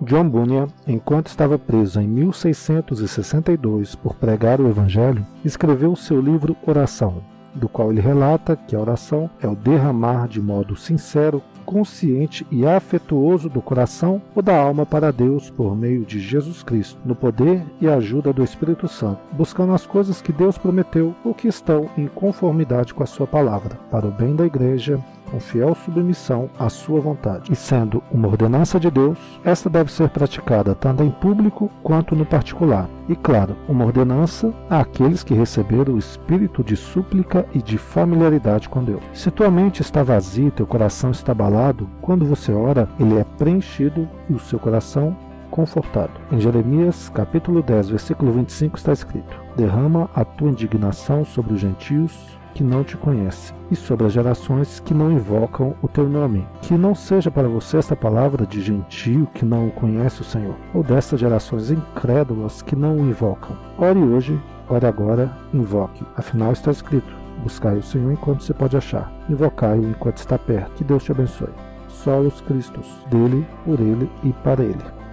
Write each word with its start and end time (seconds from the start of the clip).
John 0.00 0.28
Bunyan, 0.28 0.66
enquanto 0.88 1.28
estava 1.28 1.56
preso 1.56 2.00
em 2.00 2.08
1662 2.08 3.94
por 3.94 4.16
pregar 4.16 4.60
o 4.60 4.68
Evangelho, 4.68 5.24
escreveu 5.44 5.94
seu 5.94 6.20
livro 6.20 6.56
Oração, 6.66 7.22
do 7.56 7.68
qual 7.68 7.90
ele 7.90 8.00
relata 8.00 8.56
que 8.56 8.76
a 8.76 8.80
oração 8.80 9.28
é 9.40 9.48
o 9.48 9.56
derramar 9.56 10.28
de 10.28 10.40
modo 10.40 10.76
sincero, 10.76 11.42
consciente 11.64 12.46
e 12.50 12.64
afetuoso 12.64 13.48
do 13.48 13.60
coração 13.60 14.22
ou 14.34 14.42
da 14.42 14.56
alma 14.56 14.86
para 14.86 15.12
Deus 15.12 15.50
por 15.50 15.76
meio 15.76 16.04
de 16.04 16.20
Jesus 16.20 16.62
Cristo, 16.62 16.98
no 17.04 17.16
poder 17.16 17.64
e 17.80 17.88
ajuda 17.88 18.32
do 18.32 18.44
Espírito 18.44 18.86
Santo, 18.86 19.20
buscando 19.32 19.72
as 19.72 19.84
coisas 19.84 20.22
que 20.22 20.32
Deus 20.32 20.56
prometeu 20.56 21.14
ou 21.24 21.34
que 21.34 21.48
estão 21.48 21.90
em 21.98 22.06
conformidade 22.06 22.94
com 22.94 23.02
a 23.02 23.06
sua 23.06 23.26
palavra, 23.26 23.76
para 23.90 24.06
o 24.06 24.12
bem 24.12 24.36
da 24.36 24.46
igreja 24.46 25.02
com 25.30 25.38
fiel 25.38 25.74
submissão 25.74 26.48
à 26.58 26.68
sua 26.68 27.00
vontade. 27.00 27.52
E 27.52 27.56
sendo 27.56 28.02
uma 28.10 28.28
ordenança 28.28 28.80
de 28.80 28.90
Deus, 28.90 29.18
esta 29.44 29.68
deve 29.68 29.92
ser 29.92 30.08
praticada 30.08 30.74
tanto 30.74 31.02
em 31.02 31.10
público 31.10 31.70
quanto 31.82 32.16
no 32.16 32.24
particular. 32.24 32.88
E 33.08 33.14
claro, 33.14 33.56
uma 33.68 33.84
ordenança 33.84 34.52
àqueles 34.68 35.22
que 35.22 35.34
receberam 35.34 35.94
o 35.94 35.98
espírito 35.98 36.64
de 36.64 36.76
súplica 36.76 37.46
e 37.52 37.62
de 37.62 37.78
familiaridade 37.78 38.68
com 38.68 38.82
Deus. 38.82 39.02
Se 39.12 39.30
tua 39.30 39.50
mente 39.50 39.80
está 39.82 40.02
vazia 40.02 40.50
teu 40.50 40.66
coração 40.66 41.10
está 41.10 41.32
abalado, 41.32 41.88
quando 42.00 42.24
você 42.24 42.52
ora, 42.52 42.88
ele 42.98 43.18
é 43.18 43.24
preenchido 43.36 44.08
e 44.28 44.32
o 44.32 44.38
seu 44.38 44.58
coração 44.58 45.16
confortado. 45.50 46.12
Em 46.30 46.40
Jeremias, 46.40 47.08
capítulo 47.08 47.62
10, 47.62 47.90
versículo 47.90 48.32
25 48.32 48.76
está 48.76 48.92
escrito: 48.92 49.40
Derrama 49.56 50.10
a 50.14 50.24
tua 50.24 50.50
indignação 50.50 51.24
sobre 51.24 51.54
os 51.54 51.60
gentios 51.60 52.36
que 52.56 52.64
não 52.64 52.82
te 52.82 52.96
conhecem 52.96 53.54
e 53.70 53.76
sobre 53.76 54.06
as 54.06 54.14
gerações 54.14 54.80
que 54.80 54.94
não 54.94 55.12
invocam 55.12 55.76
o 55.82 55.88
teu 55.88 56.08
nome. 56.08 56.48
Que 56.62 56.72
não 56.72 56.94
seja 56.94 57.30
para 57.30 57.46
você 57.46 57.76
esta 57.76 57.94
palavra 57.94 58.46
de 58.46 58.62
gentio 58.62 59.28
que 59.34 59.44
não 59.44 59.68
conhece 59.68 60.22
o 60.22 60.24
Senhor, 60.24 60.54
ou 60.72 60.82
destas 60.82 61.20
gerações 61.20 61.70
incrédulas 61.70 62.62
que 62.62 62.74
não 62.74 62.96
o 62.96 63.10
invocam. 63.10 63.54
Ore 63.76 63.98
hoje, 63.98 64.40
ore 64.70 64.86
agora, 64.86 65.30
invoque. 65.52 66.02
Afinal 66.16 66.52
está 66.52 66.70
escrito: 66.70 67.14
Buscai 67.42 67.76
o 67.76 67.82
Senhor 67.82 68.10
enquanto 68.10 68.42
se 68.42 68.54
pode 68.54 68.74
achar, 68.74 69.12
invocai-o 69.28 69.90
enquanto 69.90 70.16
está 70.16 70.38
perto. 70.38 70.72
Que 70.76 70.84
Deus 70.84 71.04
te 71.04 71.12
abençoe. 71.12 71.52
Solos 71.88 72.40
Cristos, 72.40 73.04
dele, 73.10 73.46
por 73.66 73.78
ele 73.78 74.10
e 74.24 74.32
para 74.32 74.64
ele. 74.64 75.05